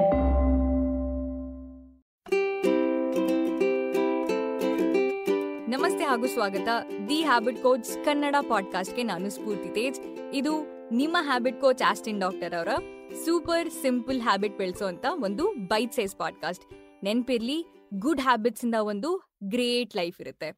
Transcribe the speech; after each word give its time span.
ನಮಸ್ತೆ 5.69 6.03
ಹಾಗೂ 6.03 6.27
ಸ್ವಾಗತ. 6.27 6.67
ದಿ 7.09 7.23
ಹ್ಯಾಬಿಟ್ 7.23 7.63
ಕೋಚ್ 7.63 8.05
ಕನ್ನಡ 8.05 8.35
ಪಾಡ್ಕಾಸ್ಟ್ಗೆ 8.49 9.03
ನಾನು 9.03 9.29
ಸ್ಫೂರ್ತಿ 9.29 9.69
ತೇಜ್. 9.69 9.99
ಇದು 10.33 10.51
ನಿಮ್ಮ 10.95 11.17
ಹ್ಯಾಬಿಟ್ 11.21 11.61
ಕೋಚ್ 11.61 11.81
ಆಸ್ಟಿನ್ 11.81 12.19
ಡಾಕ್ಟರ್ 12.19 12.53
ಅವರ 12.53 12.67
ಸೂಪರ್ 13.25 13.69
ಸಿಂಪಲ್ 13.69 14.21
ಹ್ಯಾಬಿಟ್ 14.21 14.57
ಬೆಳೆಸೋ 14.57 14.85
ಒಂದು 15.21 15.47
ಬೈಟ್ 15.67 15.93
ಸೈಜ್ 15.93 16.15
ಪಾಡ್ಕಾಸ್ಟ್ 16.15 16.65
ನೆನ್ಪಿರ್ಲಿ 17.03 17.65
ಗುಡ್ 17.93 18.21
ಹ್ಯಾಬಿಟ್ಸ್ 18.21 18.65
ಇಂದ 18.65 18.75
ಒಂದು 18.79 19.35
ಗ್ರೇಟ್ 19.43 19.95
ಲೈಫ್ 19.95 20.21
ಇರುತ್ತೆ. 20.21 20.57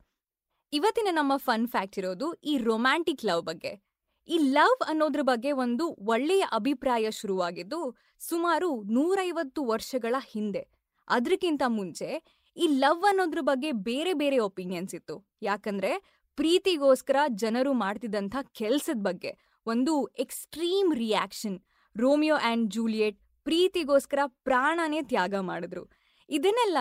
ಇವತ್ತಿನ 0.73 1.07
ನಮ್ಮ 1.11 1.33
ಫನ್ 1.35 1.67
ಫ್ಯಾಕ್ಟ್ 1.67 1.99
ಇರೋದು 1.99 2.33
ಈ 2.33 2.57
ರೊಮ್ಯಾಂಟಿಕ್ 2.57 3.25
ಲವ್ 3.25 3.41
ಬಗ್ಗೆ. 3.41 3.86
ಈ 4.27 4.37
ಲವ್ 4.37 4.81
ಅನ್ನೋದ್ರ 4.87 5.19
ಬಗ್ಗೆ 5.21 5.51
ಒಂದು 5.51 5.87
ಒಳ್ಳೆಯ 5.87 6.45
ಅಭಿಪ್ರಾಯ 6.51 7.11
ಶುರುವಾಗಿದ್ದು, 7.11 7.95
ಸುಮಾರು 8.19 8.83
ನೂರೈವತ್ತು 8.83 9.65
ವರ್ಷಗಳ 9.65 10.15
ಹಿಂದೆ. 10.31 10.67
ಅದಕ್ಕಿಂತ 11.07 11.63
ಮುಂಚೆ 11.67 12.23
ಈ 12.57 12.67
ಲವ್ 12.67 13.03
ಅನ್ನೋದ್ರ 13.03 13.37
ಬಗ್ಗೆ 13.41 13.71
ಬೇರೆ 13.71 14.13
ಬೇರೆ 14.13 14.39
ಒಪಿನಿಯನ್ಸ್ 14.39 14.95
ಇತ್ತು. 14.95 15.25
ಯಾಕಂದ್ರೆ, 15.41 16.21
ಪ್ರೀತಿಗೋಸ್ಕರ 16.35 17.15
ಜನರು 17.29 17.73
ಮಾಡ್ತಿದ್ದಂಥ 17.73 18.35
ಕೆಲಸದ 18.51 18.97
ಬಗ್ಗೆ 19.01 19.37
ಒಂದು 19.65 20.05
extreme 20.05 20.95
reaction. 20.95 21.59
Romeo 21.97 22.35
and 22.35 22.71
Juliet 22.71 23.19
ಪ್ರೀತಿಗೋಸ್ಕರ 23.43 24.19
ಪ್ರಾಣನೇ 24.25 25.01
ತ್ಯಾಗ 25.01 25.35
ಮಾಡಿದ್ರು. 25.35 25.89
ಇದನ್ನೆಲ್ಲ 26.29 26.77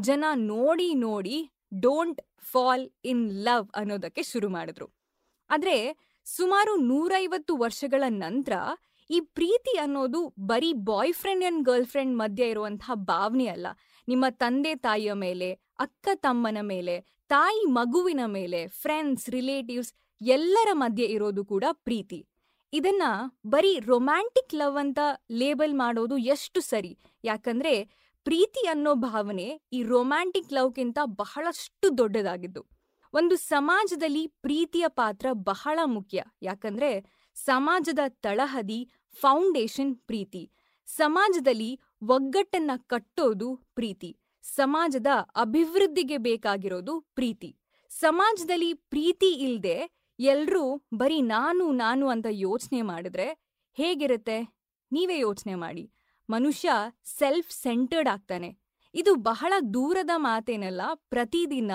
ಜನ 0.00 0.24
ನೋಡಿ 0.34 0.94
ನೋಡಿ 0.94 1.50
ಡೋಂಟ್ 1.80 2.20
ಫಾಲ್ 2.40 2.90
ಇನ್ 3.04 3.32
ಲವ್ 3.32 3.68
ಅನ್ನೋದಕ್ಕೆ 3.74 4.22
ಶುರು 4.22 4.48
ಮಾಡಿದ್ರು. 4.48 4.90
ಆದ್ರೆ 5.50 6.05
ಸುಮಾರು 6.26 6.76
ನೂರೈವತ್ತು 6.76 7.56
ವರ್ಷಗಳ 7.56 8.04
ನಂತರ 8.08 8.52
ಈ 9.10 9.20
ಪ್ರೀತಿ 9.20 9.78
ಅನ್ನೋದು 9.78 10.34
ಬರೀ 10.38 10.72
boy 10.72 11.12
friend 11.12 11.44
and 11.44 11.64
girl 11.64 11.86
friend 11.86 12.18
ಮಧ್ಯೆ 12.18 12.48
ಇರುವಂತಹ 12.48 12.94
ಭಾವನೆ 12.94 13.46
ಅಲ್ಲ. 13.46 13.66
ನಿಮ್ಮ 14.08 14.24
ತಂದೆ 14.30 14.74
ತಾಯಿಯ 14.74 15.12
ಮೇಲೆ, 15.12 15.52
ಅಕ್ಕ 15.78 16.08
ತಮ್ಮನ 16.14 16.58
ಮೇಲೆ, 16.60 17.00
ತಾಯಿ 17.28 17.64
ಮಗುವಿನ 17.64 18.20
ಮೇಲೆ 18.26 18.66
ಫ್ರೆಂಡ್ಸ್ 18.66 19.30
ರಿಲೇಟಿವ್ಸ್ 19.30 19.92
ಎಲ್ಲರ 20.22 20.68
ಮಧ್ಯೆ 20.72 21.06
ಇರೋದು 21.06 21.44
ಕೂಡ 21.44 21.64
ಪ್ರೀತಿ. 21.72 22.26
ಇದನ್ನ 22.72 23.02
ಬರೀ 23.46 23.78
ರೊಮ್ಯಾಂಟಿಕ್ 23.78 24.54
ಲವ್ 24.54 24.76
ಅಂತ 24.76 24.98
ಲೇಬಲ್ 25.30 25.74
ಮಾಡೋದು 25.74 26.18
ಎಷ್ಟು 26.18 26.60
ಸರಿ? 26.60 26.98
ಯಾಕಂದ್ರೆ 27.24 27.84
ಪ್ರೀತಿ 28.24 28.66
ಅನ್ನೋ 28.66 28.94
ಭಾವನೆ 28.94 29.60
ಈ 29.72 29.82
ರೊಮ್ಯಾಂಟಿಕ್ 29.82 30.52
ಲವ್ಗಿಂತ 30.52 30.98
ಬಹಳಷ್ಟು 31.04 31.98
ದೊಡ್ಡದಾಗಿದ್ದು. 31.98 32.75
ಒಂದು 33.14 33.36
ಸಮಾಜದಲ್ಲಿ 33.36 34.26
ಪ್ರೀತಿಯ 34.26 34.84
ಪಾತ್ರ 34.88 35.26
ಬಹಳ 35.32 35.78
ಮುಖ್ಯ. 35.84 36.24
ಯಾಕಂದ್ರೆ 36.42 37.04
ಸಮಾಜದ 37.34 37.98
ತಳಹದಿ, 38.08 38.90
ಫೌಂಡೇಶನ್ 39.20 39.96
ಪ್ರೀತಿ. 39.96 40.50
ಸಮಾಜದಲ್ಲಿ 40.86 41.80
ಒಗ್ಗಟ್ಟನ್ನ 42.08 42.70
ಕಟ್ಟೋದು 42.76 43.56
ಪ್ರೀತಿ. 43.74 44.16
ಸಮಾಜದ 44.42 45.06
ಅಭಿವೃದ್ಧಿಗೆ 45.36 46.16
ಬೇಕಾಗಿರೋದು 46.16 47.00
ಪ್ರೀತಿ. 47.00 47.56
ಸಮಾಜದಲ್ಲಿ 47.88 48.74
ಪ್ರೀತಿ 48.74 49.32
ಇಲ್ಲದೆ 49.32 49.90
ಎಲ್ರೂ 50.20 50.82
ಬರೀ 50.94 51.20
ನಾನು 51.20 51.72
ನಾನು 51.72 52.08
ಅಂತ 52.08 52.26
ಯೋಚನೆ 52.30 52.82
ಮಾಡಿದ್ರೆ 52.82 53.38
ಹೇಗಿರುತ್ತೆ? 53.74 54.56
ನೀವೇ 54.92 55.18
ಯೋಚನೆ 55.18 55.54
ಮಾಡಿ. 55.54 55.92
ಮನುಷ್ಯ 56.30 56.70
ಸೆಲ್ಫ್ 57.04 57.50
ಸೆಂಟರ್ಡ್ 57.50 58.08
ಆಗ್ತಾನೆ. 58.08 58.58
ಇದು 58.94 59.14
ಬಹಳ 59.14 59.52
ದೂರದ 59.74 60.10
ಮಾತೇನಲ್ಲ, 60.16 60.80
ಪ್ರತಿದಿನ 60.94 61.72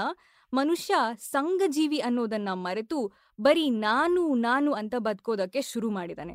ಮನುಷ್ಯ 0.53 0.93
ಸಂಘಜೀವಿ 1.17 1.99
ಅನ್ನೋದನ್ನ 1.99 2.49
ಮರೆತು 2.53 3.11
ಬರೀ 3.41 3.69
ನಾನು 3.69 4.35
ನಾನು 4.35 4.73
ಅಂತ 4.73 4.95
ಬದುಕೋದಕ್ಕೆ 4.97 5.61
ಶುರು 5.61 5.89
ಮಾಡಿದಾನೆ. 5.89 6.33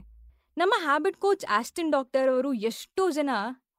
ನಮ್ಮ 0.59 0.72
ಹ್ಯಾಬಿಟ್ 0.83 1.17
ಕೋಚ್ 1.17 1.45
ಆಸ್ಟಿನ್ 1.50 1.92
ಡಾಕ್ಟರ್ 1.92 2.34
ಅವರು 2.34 2.53
ಎಷ್ಟೋ 2.53 3.11
ಜನ 3.11 3.31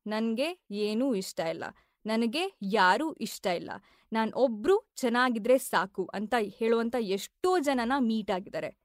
ನನಗೆ 0.07 0.65
ಏನೂ 0.71 1.15
ಇಷ್ಟ 1.15 1.39
ಇಲ್ಲ. 1.39 1.63
ನನಗೆ 2.05 2.57
ಯಾರೂ 2.61 3.13
ಇಷ್ಟ 3.13 3.45
ಇಲ್ಲ. 3.45 3.71
ನಾನು 4.13 4.31
ಒಬ್ರು 4.35 4.93
ಚೆನ್ನಾಗಿದ್ರೆ 4.95 5.57
ಸಾಕು 5.57 6.05
ಅಂತ 6.13 6.33
ಹೇಳುವಂತ 6.39 6.95
ಎಷ್ಟೋ 6.99 7.59
ಜನನ 7.59 7.91
ಮೀಟ್ 7.97 8.31
ಆಗಿದ್ದಾರೆ. 8.31 8.77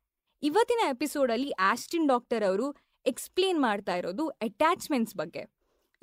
ಇವತ್ತಿನ 0.42 0.80
ಎಪಿಸೋಡಲ್ಲಿ 0.88 1.50
ಆಸ್ಟಿನ್ 1.50 2.08
ಡಾಕ್ಟರ್ 2.08 2.44
ಅವರು 2.44 2.76
ಎಕ್ಸ್ಪ್ಲೇನ್ 3.06 3.60
ಮಾಡ್ತಾ 3.60 3.96
ಇರೋದು 3.96 4.28
ಅಟ್ಯಾಚ್ಮೆಂಟ್ಸ್ 4.28 5.16
ಬಗ್ಗೆ. 5.16 5.46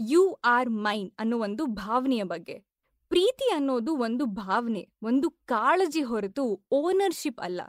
ಯು 0.10 0.34
ಆರ್ 0.34 0.70
ಮೈನ್ 0.70 1.12
ಅನ್ನೋ 1.20 1.40
ಒಂದು 1.40 1.66
ಭಾವನೆಯ 1.66 2.24
ಬಗ್ಗೆ. 2.24 2.69
ಪ್ರೀತಿ 3.10 3.54
ಅನ್ನೋದು 3.54 3.98
ಒಂದು 3.98 4.26
ಭಾವನೆ, 4.26 4.88
ಒಂದು 5.04 5.30
ಕಾಳಜಿ 5.30 6.02
ಹೊರತು 6.02 6.44
ಓನರ್ಶಿಪ್ 6.72 7.42
ಅಲ್ಲ. 7.42 7.62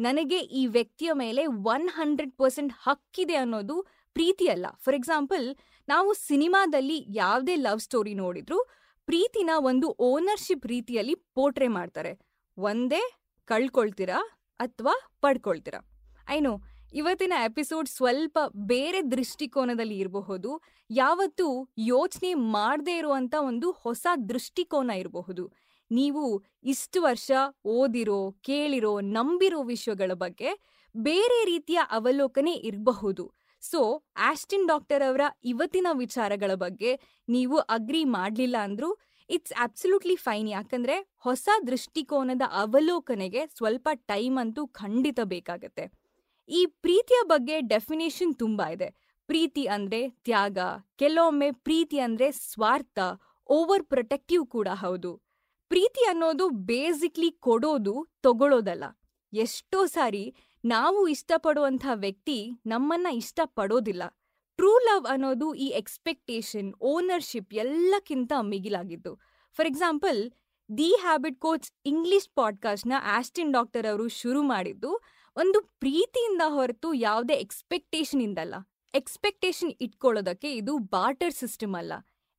ನನಗೆ 0.00 0.38
ಈ 0.38 0.66
ವ್ಯಕ್ತಿಯ 0.66 1.10
ಮೇಲೆ 1.12 1.46
ಒನ್ 1.46 1.88
ಹಂಡ್ರೆಡ್ 1.88 2.32
ಪರ್ಸೆಂಟ್ 2.32 2.72
ಹಕ್ಕಿದೆ 2.82 3.34
ಅನ್ನೋದು 3.34 3.82
ಪ್ರೀತಿ 4.12 4.46
ಅಲ್ಲ. 4.48 4.66
ಫಾರ್ 4.78 4.96
ಎಕ್ಸಾಂಪಲ್ 4.96 5.56
ನಾವು 5.88 6.14
ಸಿನಿಮಾದಲ್ಲಿ 6.14 7.06
ಯಾವುದೇ 7.08 7.56
ಲವ್ 7.56 7.80
ಸ್ಟೋರಿ 7.80 8.14
ನೋಡಿದ್ರು 8.14 8.58
ಪ್ರೀತಿನ 9.06 9.50
ಒಂದು 9.58 9.96
ಓನರ್ಶಿಪ್ 9.98 10.66
ರೀತಿಯಲ್ಲಿ 10.66 11.14
ಪೋರ್ಟ್ರೇ 11.14 11.68
ಮಾಡ್ತಾರೆ. 11.68 12.18
ಒಂದೇ 12.58 13.02
ಕಳ್ಕೊಳ್ತೀರಾ 13.44 14.18
ಅಥವಾ 14.60 14.94
ಪಡ್ಕೊಳ್ತೀರಾ? 15.20 15.80
ಐನೋ 16.28 16.52
ಇವತ್ತಿನ 16.94 17.32
ಎಪಿಸೋಡ್ 17.44 17.88
ಸ್ವಲ್ಪ 17.88 18.38
ಬೇರೆ 18.56 19.02
ದೃಷ್ಟಿಕೋನದಲ್ಲಿ 19.02 19.98
ಇರಬಹುದು. 19.98 20.62
ಯಾವತ್ತೂ 20.90 21.68
ಯೋಚನೆ 21.78 22.34
ಮಾಡದೇ 22.34 22.96
ಇರುವಂತ 22.96 23.34
ಒಂದು 23.40 23.70
ಹೊಸ 23.70 24.06
ದೃಷ್ಟಿಕೋನ 24.28 24.90
ಇರಬಹುದು. 24.90 25.52
ನೀವು 25.90 26.44
ಇಷ್ಟು 26.64 27.02
ವರ್ಷ 27.02 27.30
ಓದಿರೋ, 27.64 28.30
ಕೇಳಿರೋ, 28.30 29.00
ನಂಬಿರೋ 29.00 29.62
ವಿಷಯಗಳ 29.62 30.10
ಬಗ್ಗೆ 30.14 30.78
ಬೇರೆ 30.96 31.44
ರೀತಿಯ 31.44 31.80
ಅವಲೋಕನೆ 31.90 32.52
ಇರಬಹುದು. 32.52 33.32
ಸೊ, 33.60 34.04
ಆಸ್ಟಿನ್ 34.16 34.68
ಡಾಕ್ಟರ್ 34.68 35.08
ಅವರ 35.08 35.20
ಇವತ್ತಿನ 35.44 35.86
ವಿಚಾರಗಳ 35.92 36.50
ಬಗ್ಗೆ 36.54 37.00
ನೀವು 37.28 37.58
ಅಗ್ರಿ 37.58 38.04
ಮಾಡಲಿಲ್ಲ 38.04 38.56
ಅಂದ್ರೂ 38.60 38.96
ಇಟ್ಸ್ 39.30 39.52
ಅಬ್ಸಲ್ಯೂಟ್ಲಿ 39.52 40.16
ಫೈನ್. 40.16 40.48
ಯಾಕಂದ್ರೆ 40.48 41.08
ಹೊಸ 41.18 41.48
ದೃಷ್ಟಿಕೋನದ 41.66 42.42
ಅವಲೋಕನೆಗೆ 42.52 43.46
ಸ್ವಲ್ಪ 43.46 43.88
ಟೈಮ್ 43.94 44.38
ಅಂತೂ 44.38 44.66
ಖಂಡಿತ 44.66 45.20
ಬೇಕಾಗತ್ತೆ. 45.24 46.07
ಈ 46.48 46.66
ಪ್ರೀತಿಯ 46.66 47.16
ಬಗ್ಗೆ 47.26 47.60
ಡೆಫಿನೇಷನ್ 47.60 48.38
ತುಂಬಾ 48.38 48.68
ಇದೆ. 48.68 48.94
ಪ್ರೀತಿ 49.26 49.66
ಅಂದ್ರೆ 49.66 50.08
ತ್ಯಾಗ, 50.08 50.58
ಕೆಲವೊಮ್ಮೆ 50.96 51.50
ಪ್ರೀತಿ 51.50 51.98
ಅಂದ್ರೆ 51.98 52.32
ಸ್ವಾರ್ಥ 52.32 52.98
ಓವರ್ 53.46 53.84
ಪ್ರೊಟೆಕ್ಟಿವ್ 53.84 54.46
ಕೂಡ 54.46 54.68
ಹೌದು. 54.72 55.22
ಪ್ರೀತಿ 55.68 56.06
ಅನ್ನೋದು 56.06 56.50
ಬೇಸಿಕ್ಲಿ 56.50 57.30
ಕೊಡೋದು 57.30 58.06
ತಗೊಳ್ಳೋದಲ್ಲ 58.22 58.84
ಎಷ್ಟೋ 59.32 59.86
ಸಾರಿ 59.86 60.34
ನಾವು 60.64 61.08
ಇಷ್ಟಪಡುವಂಥ 61.08 61.86
ವ್ಯಕ್ತಿ 61.94 62.50
ನಮ್ಮನ್ನ 62.66 63.06
ಇಷ್ಟಪಡೋದಿಲ್ಲ. 63.06 64.02
ಟ್ರೂ 64.56 64.78
ಲವ್ 64.78 65.06
ಅನ್ನೋದು 65.06 65.54
ಈ 65.54 65.66
ಎಕ್ಸ್ಪೆಕ್ಟೇಷನ್ 65.66 66.74
ಓನರ್ಶಿಪ್ 66.80 67.54
ಎಲ್ಲಕ್ಕಿಂತ 67.54 68.32
ಮಿಗಿಲಾಗಿದ್ದು. 68.42 69.20
For 69.52 69.68
example 69.68 70.30
the 70.78 70.96
habit 71.00 71.40
coach 71.40 71.72
English 71.86 72.28
ಪಾಡ್ಕಾಸ್ಟ್ನ 72.34 72.92
Austin 73.02 73.52
doctor 73.52 73.86
ಅವರು 73.86 74.08
ಶುರು 74.08 74.42
ಮಾಡಿದ್ದು 74.42 75.00
ಒಂದು 75.38 75.60
ಪ್ರೀತಿಯಿಂದ 75.60 76.42
ಹೊರತು 76.46 76.92
ಯಾವುದೇ 76.94 77.34
ಎಕ್ಸ್ಪೆಕ್ಟೇಷನ್ 77.34 78.22
ಇಂದಲ್ಲ. 78.22 78.54
ಎಕ್ಸ್ಪೆಕ್ಟೇಷನ್ 78.94 79.72
ಇಟ್ಕೊಳ್ಳೋದಕ್ಕೆ 79.80 80.52
ಇದು 80.52 80.78
ಬಾರ್ಟರ್ 80.78 81.34
ಸಿಸ್ಟಮ್ 81.34 81.74
ಅಲ್ಲ. 81.74 81.92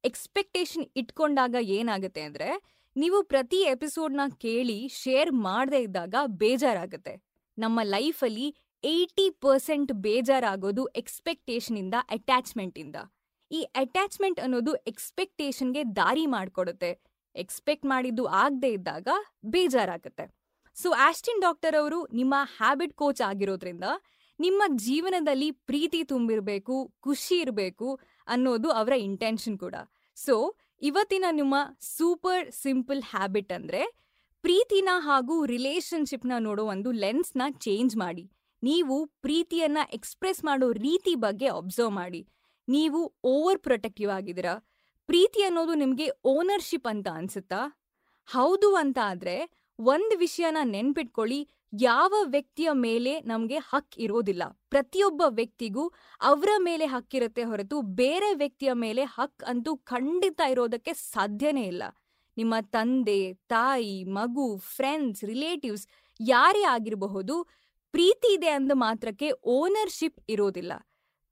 ಎಕ್ಸ್ಪೆಕ್ಟೇಷನ್ 0.03 0.85
ಇಟ್ಕೊಂಡಾಗ 0.95 1.55
ಏನಾಗುತ್ತೆ 1.61 2.21
ಅಂದ್ರೆ, 2.21 2.49
ನೀವು 2.95 3.23
ಪ್ರತಿ 3.23 3.61
ಎಪಿಸೋಡ್ನ 3.63 4.21
ಕೇಳಿ 4.37 4.87
ಶೇರ್ 4.87 5.31
ಮಾಡದೇ 5.31 5.81
ಇದ್ದಾಗ 5.81 6.15
ಬೇಜಾರಾಗುತ್ತೆ. 6.25 7.13
ನಮ್ಮ 7.57 7.79
ಲೈಫಲ್ಲಿ 7.83 8.55
ಏಯ್ಟಿ 8.83 9.29
ಪರ್ಸೆಂಟ್ 9.29 9.91
ಬೇಜಾರಾಗೋದು 9.91 10.85
ಎಕ್ಸ್ಪೆಕ್ಟೇಷನಿಂದ 10.85 11.93
ಅಟ್ಯಾಚ್ಮೆಂಟಿಂದ 12.09 12.95
ಈ 13.51 13.61
ಅಟ್ಯಾಚ್ಮೆಂಟ್ 13.61 14.39
ಅನ್ನೋದು 14.39 14.75
ಎಕ್ಸ್ಪೆಕ್ಟೇಷನ್ಗೆ 14.75 15.83
ದಾರಿ 15.95 16.25
ಮಾಡಿಕೊಡುತ್ತೆ. 16.25 16.91
ಎಕ್ಸ್ಪೆಕ್ಟ್ 17.35 17.85
ಮಾಡಿದ್ದು 17.85 18.25
ಆಗದೆ 18.25 18.71
ಇದ್ದಾಗ 18.73 19.07
ಬೇಜಾರಾಗುತ್ತೆ. 19.45 20.38
ಸೊ, 20.75 20.91
ಆಸ್ಟಿನ್ 20.91 21.41
ಡಾಕ್ಟರ್ 21.41 21.81
ಅವರು 21.81 22.07
ನಿಮ್ಮ 22.13 22.35
ಹ್ಯಾಬಿಟ್ 22.57 22.93
ಕೋಚ್ 22.93 23.21
ಆಗಿರೋದ್ರಿಂದ 23.21 23.83
ನಿಮ್ಮ 24.39 24.63
ಜೀವನದಲ್ಲಿ 24.75 25.51
ಪ್ರೀತಿ 25.51 26.03
ತುಂಬಿರಬೇಕು, 26.03 26.93
ಖುಷಿ 26.99 27.35
ಇರಬೇಕು 27.35 27.99
ಅನ್ನೋದು 28.27 28.71
ಅವರ 28.71 28.91
ಇಂಟೆನ್ಷನ್ 28.91 29.59
ಕೂಡ. 29.59 29.75
ಸೊ, 30.15 30.55
ಇವತ್ತಿನ 30.81 31.25
ನಿಮ್ಮ 31.31 31.55
ಸೂಪರ್ 31.79 32.51
ಸಿಂಪಲ್ 32.51 33.03
ಹ್ಯಾಬಿಟ್ 33.03 33.53
ಅಂದ್ರೆ 33.53 33.99
ಪ್ರೀತಿನ 34.41 34.89
ಹಾಗೂ 34.97 35.45
ರಿಲೇಷನ್ಶಿಪ್ನ 35.45 36.31
ನೋಡೋ 36.39 36.65
ಒಂದು 36.65 36.91
ಲೆನ್ಸ್ನ 36.91 37.41
ಚೇಂಜ್ 37.59 37.97
ಮಾಡಿ. 37.97 38.31
ನೀವು 38.63 39.05
ಪ್ರೀತಿಯನ್ನು 39.05 39.93
ಎಕ್ಸ್ಪ್ರೆಸ್ 39.93 40.43
ಮಾಡೋ 40.43 40.71
ರೀತಿ 40.71 41.15
ಬಗ್ಗೆ 41.15 41.47
ಅಬ್ಸರ್ವ್ 41.47 41.91
ಮಾಡಿ. 41.91 42.27
ನೀವು 42.69 43.13
ಓವರ್ 43.23 43.59
ಪ್ರೊಟೆಕ್ಟಿವ್ 43.59 44.11
ಆಗಿದ್ದೀರಾ. 44.11 44.69
ಪ್ರೀತಿ 45.05 45.43
ಅನ್ನೋದು 45.43 45.73
ನಿಮಗೆ 45.73 46.09
ಓನರ್ಶಿಪ್ 46.23 46.87
ಅಂತ 46.87 47.07
ಅನಿಸುತ್ತಾ? 47.07 47.79
ಹೌದು 48.25 48.75
ಅಂತ 48.75 48.99
ಆದ್ರೆ 49.03 49.58
ಒಂದ್ 49.79 50.15
ವಿಷಯನ 50.17 50.57
ನೆನ್ಪಿಟ್ಕೊಳ್ಳಿ, 50.63 51.49
ಯಾವ 51.73 52.13
ವ್ಯಕ್ತಿಯ 52.23 52.69
ಮೇಲೆ 52.73 53.19
ನಮಗೆ 53.19 53.57
ಹಕ್ 53.57 53.97
ಇರೋದಿಲ್ಲ. 53.97 54.43
ಪ್ರತಿಯೊಬ್ಬ 54.69 55.21
ವ್ಯಕ್ತಿಗೂ 55.27 55.93
ಅವರ 56.21 56.49
ಮೇಲೆ 56.57 56.85
ಹಕ್ಕಿರುತ್ತೆ 56.85 57.43
ಹೊರತು 57.43 57.81
ಬೇರೆ 57.81 58.33
ವ್ಯಕ್ತಿಯ 58.33 58.73
ಮೇಲೆ 58.73 59.03
ಹಕ್ 59.03 59.43
ಅಂತೂ 59.43 59.77
ಖಂಡಿತ 59.77 60.41
ಇರೋದಕ್ಕೆ 60.49 60.93
ಸಾಧ್ಯನೇ 60.93 61.63
ಇಲ್ಲ. 61.63 61.83
ನಿಮ್ಮ 62.37 62.55
ತಂದೆ, 62.61 63.33
ತಾಯಿ, 63.33 64.03
ಮಗು 64.03 64.57
ಫ್ರೆಂಡ್ಸ್ 64.57 65.23
ರಿಲೇಟಿವ್ಸ್ 65.23 65.87
ಯಾರೇ 66.21 66.63
ಆಗಿರಬಹುದು, 66.63 67.43
ಪ್ರೀತಿ 67.91 68.33
ಇದೆ 68.33 68.49
ಅಂದ 68.49 68.71
ಮಾತ್ರಕ್ಕೆ 68.73 69.31
ಓನರ್ಶಿಪ್ 69.43 70.19
ಇರೋದಿಲ್ಲ. 70.29 70.73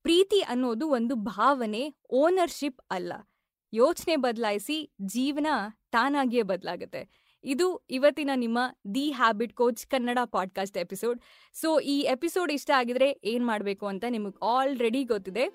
ಪ್ರೀತಿ 0.03 0.41
ಅನ್ನೋದು 0.41 0.89
ಒಂದು 0.89 1.15
ಭಾವನೆ 1.15 1.95
ಓನರ್ಶಿಪ್ 2.09 2.81
ಅಲ್ಲ. 2.91 3.13
ಯೋಚನೆ 3.73 4.15
ಬದಲಾಯಿಸಿ 4.15 4.93
ಜೀವನ 5.01 5.47
ತಾನಾಗಿಯೇ 5.91 6.43
ಬದಲಾಗುತ್ತೆ. 6.43 7.26
ಇದು 7.47 7.85
ಇವತ್ತಿನ 7.89 8.29
ನಿಮ್ಮ 8.35 8.59
the 8.95 9.11
habit 9.11 9.53
coach 9.53 9.87
Kannada 9.87 10.17
podcast 10.31 10.77
episode 10.77 11.21
so 11.53 11.79
ಈ 11.79 11.99
ಎಪಿಸೋಡ್ 11.99 12.51
ಇಷ್ಟ 12.51 12.71
ಆಗಿದ್ರೆ 12.71 13.19
ಏನು 13.23 13.45
ಮಾಡಬೇಕು 13.45 13.87
ಅಂತ 13.87 14.03
ನಿಮಗೆ 14.09 14.47
ಆಲ್ರೆಡಿ 14.47 15.03
ಗೊತ್ತಿದೆ. 15.03 15.53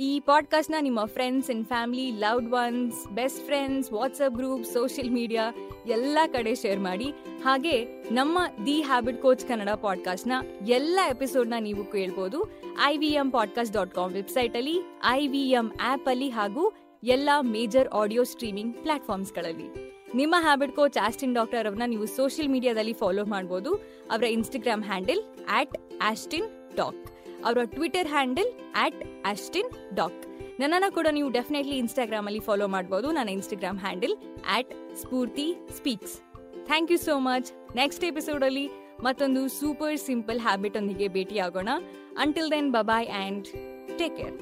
ಈ 0.00 0.20
ಪಾಡ್ಕಾಸ್ಟ್ನ 0.20 0.74
ನಿಮ್ಮ 0.80 1.04
friends 1.04 1.50
and 1.50 1.66
family 1.66 2.10
loved 2.10 2.52
ones 2.52 3.08
best 3.08 3.44
friends 3.44 3.92
WhatsApp 3.92 4.34
group 4.34 4.64
social 4.64 5.10
media 5.10 5.54
ಎಲ್ಲ 5.86 6.18
ಕಡೆ 6.32 6.54
ಶೇರ್ 6.54 6.80
ಮಾಡಿ. 6.80 7.10
ಹಾಗೆ 7.44 7.86
ನಮ್ಮ 8.10 8.38
ದಿ 8.66 8.82
ಹ್ಯಾಬಿಟ್ 8.82 9.22
ಕೋಚ್ 9.22 9.48
ಕನ್ನಡ 9.48 9.68
ಪಾಡ್ಕಾಸ್ಟ್ನ 9.68 10.32
ಎಲ್ಲ 10.68 10.98
ಎಪಿಸೋಡ್ನ 11.10 11.54
ನೀವು 11.60 11.84
ಕೇಳ್ಬೋದು. 11.84 12.60
I 12.84 12.96
V 12.96 13.06
M 13.06 13.30
podcast 13.30 13.74
dot 13.74 13.94
com 13.94 14.12
ವೆಬ್ಸೈಟಲ್ಲಿ 14.12 14.78
ಐ 15.04 15.26
ವಿ 15.26 15.50
ಎಂ 15.50 15.72
ಆ್ಯಪಲ್ಲಿ 15.80 16.28
ಹಾಗೂ 16.28 16.72
ಎಲ್ಲ 17.04 17.28
ಮೇಜರ್ 17.42 17.88
ಆಡಿಯೋ 17.88 18.24
ಸ್ಟ್ರೀಮಿಂಗ್ 18.24 18.74
ಪ್ಲಾಟ್ಫಾರ್ಮ್ಸ್ಗಳಲ್ಲಿ 18.82 19.93
ನಿಮ್ಮ 20.18 20.34
ಹ್ಯಾಬಿಟ್ 20.44 20.72
ಕೋಚ್ 20.78 20.98
ಆಸ್ಟಿನ್ 21.06 21.34
ಡಾಕ್ಟರ್ 21.34 21.66
ಅವರನ್ನ 21.66 21.86
ನೀವು 21.92 22.06
ಸೋಷಿಯಲ್ 22.16 22.50
ಮೀಡಿಯಾದಲ್ಲಿ 22.54 22.92
ಫಾಲೋ 22.92 23.22
ಮಾಡ್ಬೋದು. 23.24 23.70
ಅವರ 24.12 24.26
Instagram 24.36 24.84
handle 24.90 25.22
at 25.58 25.74
Ashdin 26.10 26.46
Doc 26.76 27.02
ಅವರ 27.44 27.64
Twitter 27.76 28.08
handle 28.08 28.50
at 28.84 29.00
Ashdin 29.30 29.70
Doc 29.94 30.22
ನನ್ನನ್ನು 30.60 30.90
ಕೂಡ 30.94 31.06
ನೀವು 31.10 31.28
ಡೆಫಿನೆಟ್ಲಿ 31.30 31.76
ಇನ್ಸ್ಟಾಗ್ರಾಮಲ್ಲಿ 31.78 32.40
ಫಾಲೋ 32.40 32.66
ಮಾಡ್ಬೋದು. 32.74 33.06
ನನ್ನ 33.12 33.30
Instagram 33.38 33.78
handle 33.78 34.14
at 34.56 34.72
Sphoorthi 35.02 35.48
speaks 35.78 36.16
thank 36.70 36.92
you 36.92 36.98
so 36.98 37.16
much 37.30 37.50
next 37.76 38.04
episode 38.04 38.44
ಅಲ್ಲಿ 38.44 38.66
ಮತ್ತೊಂದು 39.04 39.42
ಸೂಪರ್ 39.60 39.96
ಸಿಂಪಲ್ 40.08 40.40
ಹ್ಯಾಬಿಟ್ 40.40 40.76
ಒಂದಿಗೆ 40.76 41.08
ಭೇಟಿಯಾಗೋಣ. 41.08 41.70
Until 42.24 42.50
then 42.50 42.70
bye bye 42.72 43.08
and 43.20 43.48
take 43.98 44.16
care 44.16 44.36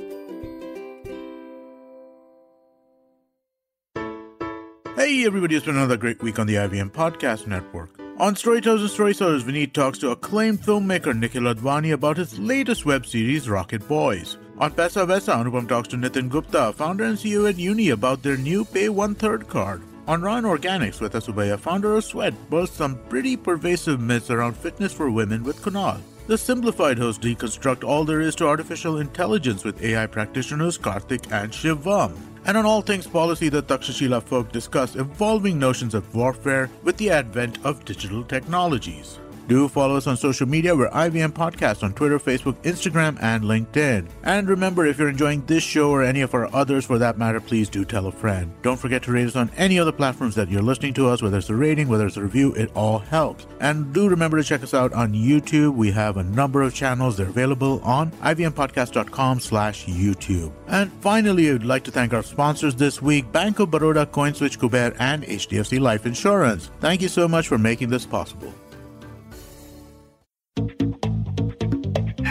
Hey 5.03 5.27
everybody, 5.27 5.57
it's 5.57 5.67
been 5.67 5.75
another 5.75 5.97
great 5.97 6.23
week 6.23 6.39
on 6.39 6.47
the 6.47 6.55
IBM 6.55 6.93
Podcast 6.93 7.49
Network. 7.49 7.91
On 8.19 8.37
Storytellers 8.37 8.83
and 8.83 8.91
Storytellers, 8.91 9.43
Vineet 9.43 9.73
talks 9.73 9.99
to 9.99 10.13
acclaimed 10.13 10.61
filmmaker 10.61 11.13
Nikhil 11.13 11.53
Advani 11.53 11.93
about 11.93 12.17
his 12.17 12.39
latest 12.39 12.87
web 12.87 13.05
series, 13.05 13.49
Rocket 13.49 13.89
Boys. 13.89 14.37
On 14.59 14.71
Pesa 14.71 15.05
Vesa, 15.05 15.35
Anupam 15.35 15.69
talks 15.69 15.89
to 15.89 15.97
Nitin 15.97 16.29
Gupta, 16.29 16.73
founder 16.75 17.03
and 17.03 17.19
CEO 17.19 17.49
at 17.49 17.59
Uni, 17.59 17.89
about 17.89 18.23
their 18.23 18.37
new 18.37 18.65
Pay 18.65 18.91
One 18.91 19.17
Third 19.17 19.49
card. 19.49 19.83
On 20.07 20.23
Ryan 20.23 20.45
Organics, 20.45 21.01
with 21.01 21.15
Subaya, 21.15 21.59
founder 21.59 21.97
of 21.97 22.05
Sweat, 22.05 22.35
bursts 22.49 22.77
some 22.77 22.97
pretty 23.09 23.37
pervasive 23.37 24.01
myths 24.01 24.31
around 24.31 24.57
fitness 24.57 24.93
for 24.93 25.11
women 25.11 25.43
with 25.43 25.61
Kunal. 25.63 26.01
The 26.33 26.39
simplified 26.39 26.99
hosts 26.99 27.23
deconstruct 27.23 27.85
all 27.85 28.07
there 28.07 28.23
is 28.23 28.35
to 28.37 28.47
artificial 28.47 28.97
intelligence 28.97 29.65
with 29.65 29.83
AI 29.83 30.07
practitioners 30.07 30.79
Karthik 30.79 31.31
and 31.31 31.53
Shivam. 31.53 32.17
And 32.47 32.57
on 32.57 32.65
all 32.65 32.81
things 32.81 33.07
policy, 33.07 33.51
the 33.51 33.63
Takshashila 33.63 34.23
folk 34.23 34.51
discuss 34.51 34.97
evolving 34.97 35.59
notions 35.59 35.93
of 35.93 36.15
warfare 36.15 36.71
with 36.85 36.97
the 36.97 37.11
advent 37.11 37.59
of 37.67 37.85
digital 37.85 38.25
technologies. 38.25 39.19
Do 39.49 39.69
follow 39.69 39.97
us 39.97 40.07
on 40.07 40.17
social 40.17 40.47
media. 40.47 40.75
We're 40.75 40.89
IVM 40.91 41.33
Podcast 41.33 41.83
on 41.83 41.93
Twitter, 41.95 42.19
Facebook, 42.19 42.55
Instagram, 42.63 43.19
and 43.21 43.45
LinkedIn. 43.45 44.09
And 44.23 44.49
remember, 44.49 44.87
if 44.87 44.99
you're 44.99 45.09
enjoying 45.09 45.45
this 45.47 45.65
show 45.65 45.91
or 45.91 46.03
any 46.03 46.21
of 46.21 46.33
our 46.35 46.53
others 46.55 46.85
for 46.85 46.97
that 46.99 47.19
matter, 47.19 47.41
please 47.41 47.69
do 47.69 47.85
tell 47.85 48.07
a 48.07 48.13
friend. 48.13 48.53
Don't 48.63 48.79
forget 48.79 49.03
to 49.03 49.13
rate 49.13 49.27
us 49.27 49.37
on 49.37 49.51
any 49.57 49.79
other 49.79 49.93
platforms 49.93 50.37
that 50.37 50.49
you're 50.49 50.63
listening 50.63 50.95
to 50.95 51.09
us, 51.09 51.23
whether 51.23 51.39
it's 51.39 51.51
a 51.51 51.55
rating, 51.55 51.89
whether 51.89 52.07
it's 52.07 52.17
a 52.17 52.23
review, 52.23 52.55
it 52.55 52.71
all 52.75 53.01
helps. 53.01 53.47
And 53.61 53.93
do 53.93 54.09
remember 54.09 54.37
to 54.37 54.45
check 54.45 54.63
us 54.63 54.75
out 54.75 54.93
on 54.93 55.13
YouTube. 55.13 55.75
We 55.75 55.91
have 55.91 56.17
a 56.17 56.23
number 56.23 56.63
of 56.63 56.73
channels. 56.73 57.17
They're 57.17 57.29
available 57.29 57.81
on 57.83 58.13
ivmpodcast.com 58.13 59.41
slash 59.41 59.87
YouTube. 59.87 60.53
And 60.69 60.91
finally, 61.01 61.51
I 61.51 61.55
would 61.55 61.67
like 61.67 61.85
to 61.85 61.91
thank 61.91 62.15
our 62.15 62.23
sponsors 62.23 62.77
this 62.77 63.03
week, 63.03 63.31
Bank 63.33 63.59
of 63.59 63.71
Baroda, 63.71 64.07
CoinSwitch, 64.07 64.59
Kuber, 64.59 64.97
and 64.99 65.25
HDFC 65.25 65.81
Life 65.81 66.07
Insurance. 66.07 66.71
Thank 66.81 67.03
you 67.03 67.09
so 67.09 67.27
much 67.27 67.49
for 67.49 67.59
making 67.59 67.91
this 67.91 68.07
possible. 68.07 68.55